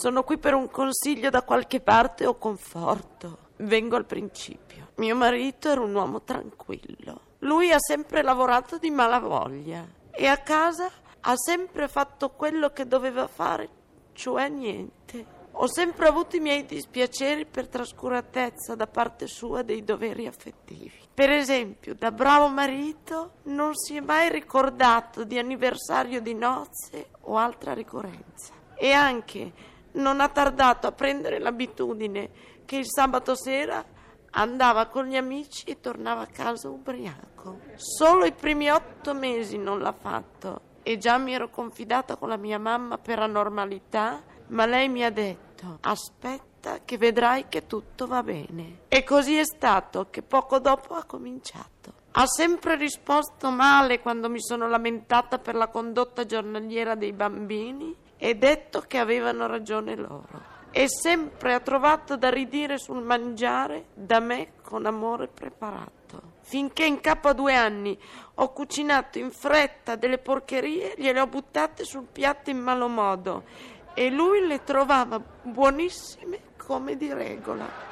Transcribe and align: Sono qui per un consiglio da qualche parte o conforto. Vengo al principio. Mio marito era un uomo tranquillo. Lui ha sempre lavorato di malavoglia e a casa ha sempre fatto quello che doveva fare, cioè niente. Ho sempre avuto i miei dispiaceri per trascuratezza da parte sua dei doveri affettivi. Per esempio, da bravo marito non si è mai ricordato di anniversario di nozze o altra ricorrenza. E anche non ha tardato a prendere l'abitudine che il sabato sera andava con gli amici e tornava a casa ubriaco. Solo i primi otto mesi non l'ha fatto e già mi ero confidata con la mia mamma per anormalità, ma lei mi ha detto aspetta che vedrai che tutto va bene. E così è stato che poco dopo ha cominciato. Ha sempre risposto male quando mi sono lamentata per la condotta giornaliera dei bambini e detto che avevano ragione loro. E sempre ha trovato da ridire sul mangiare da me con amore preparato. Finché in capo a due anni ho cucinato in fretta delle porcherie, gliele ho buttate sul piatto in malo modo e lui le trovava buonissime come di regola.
Sono 0.00 0.22
qui 0.22 0.38
per 0.38 0.54
un 0.54 0.70
consiglio 0.70 1.28
da 1.28 1.42
qualche 1.42 1.78
parte 1.78 2.24
o 2.24 2.38
conforto. 2.38 3.50
Vengo 3.58 3.96
al 3.96 4.06
principio. 4.06 4.92
Mio 4.94 5.14
marito 5.14 5.68
era 5.68 5.82
un 5.82 5.94
uomo 5.94 6.22
tranquillo. 6.22 7.20
Lui 7.40 7.70
ha 7.70 7.78
sempre 7.78 8.22
lavorato 8.22 8.78
di 8.78 8.88
malavoglia 8.88 9.86
e 10.10 10.26
a 10.26 10.38
casa 10.38 10.90
ha 11.20 11.36
sempre 11.36 11.86
fatto 11.86 12.30
quello 12.30 12.70
che 12.70 12.86
doveva 12.86 13.26
fare, 13.26 13.68
cioè 14.14 14.48
niente. 14.48 15.26
Ho 15.50 15.66
sempre 15.66 16.08
avuto 16.08 16.36
i 16.36 16.40
miei 16.40 16.64
dispiaceri 16.64 17.44
per 17.44 17.68
trascuratezza 17.68 18.74
da 18.74 18.86
parte 18.86 19.26
sua 19.26 19.60
dei 19.60 19.84
doveri 19.84 20.26
affettivi. 20.26 21.08
Per 21.12 21.28
esempio, 21.28 21.94
da 21.94 22.10
bravo 22.10 22.48
marito 22.48 23.32
non 23.42 23.76
si 23.76 23.96
è 23.96 24.00
mai 24.00 24.30
ricordato 24.30 25.24
di 25.24 25.38
anniversario 25.38 26.22
di 26.22 26.32
nozze 26.32 27.10
o 27.24 27.36
altra 27.36 27.74
ricorrenza. 27.74 28.54
E 28.74 28.92
anche 28.92 29.52
non 29.92 30.20
ha 30.20 30.28
tardato 30.28 30.86
a 30.86 30.92
prendere 30.92 31.38
l'abitudine 31.38 32.30
che 32.64 32.76
il 32.76 32.86
sabato 32.86 33.34
sera 33.34 33.84
andava 34.32 34.86
con 34.86 35.06
gli 35.06 35.16
amici 35.16 35.64
e 35.64 35.80
tornava 35.80 36.22
a 36.22 36.26
casa 36.26 36.68
ubriaco. 36.68 37.58
Solo 37.74 38.24
i 38.24 38.32
primi 38.32 38.70
otto 38.70 39.14
mesi 39.14 39.58
non 39.58 39.80
l'ha 39.80 39.92
fatto 39.92 40.68
e 40.82 40.98
già 40.98 41.18
mi 41.18 41.34
ero 41.34 41.50
confidata 41.50 42.16
con 42.16 42.28
la 42.28 42.36
mia 42.36 42.58
mamma 42.58 42.98
per 42.98 43.18
anormalità, 43.18 44.22
ma 44.48 44.66
lei 44.66 44.88
mi 44.88 45.04
ha 45.04 45.10
detto 45.10 45.78
aspetta 45.80 46.80
che 46.84 46.96
vedrai 46.96 47.46
che 47.48 47.66
tutto 47.66 48.06
va 48.06 48.22
bene. 48.22 48.82
E 48.88 49.02
così 49.04 49.36
è 49.36 49.44
stato 49.44 50.08
che 50.10 50.22
poco 50.22 50.58
dopo 50.58 50.94
ha 50.94 51.04
cominciato. 51.04 51.98
Ha 52.12 52.26
sempre 52.26 52.76
risposto 52.76 53.50
male 53.50 54.00
quando 54.00 54.28
mi 54.28 54.40
sono 54.40 54.68
lamentata 54.68 55.38
per 55.38 55.54
la 55.54 55.68
condotta 55.68 56.26
giornaliera 56.26 56.96
dei 56.96 57.12
bambini 57.12 57.96
e 58.22 58.34
detto 58.34 58.82
che 58.86 58.98
avevano 58.98 59.46
ragione 59.46 59.96
loro. 59.96 60.58
E 60.70 60.88
sempre 60.88 61.54
ha 61.54 61.60
trovato 61.60 62.16
da 62.16 62.28
ridire 62.28 62.78
sul 62.78 63.02
mangiare 63.02 63.86
da 63.94 64.20
me 64.20 64.52
con 64.62 64.84
amore 64.84 65.26
preparato. 65.26 66.34
Finché 66.42 66.84
in 66.84 67.00
capo 67.00 67.28
a 67.28 67.32
due 67.32 67.54
anni 67.54 67.98
ho 68.34 68.52
cucinato 68.52 69.18
in 69.18 69.30
fretta 69.30 69.96
delle 69.96 70.18
porcherie, 70.18 70.94
gliele 70.96 71.20
ho 71.20 71.26
buttate 71.26 71.84
sul 71.84 72.06
piatto 72.12 72.50
in 72.50 72.58
malo 72.58 72.88
modo 72.88 73.44
e 73.94 74.10
lui 74.10 74.46
le 74.46 74.62
trovava 74.62 75.18
buonissime 75.42 76.40
come 76.56 76.96
di 76.96 77.12
regola. 77.12 77.88